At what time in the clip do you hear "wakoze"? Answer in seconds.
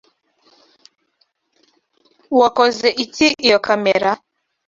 2.39-2.87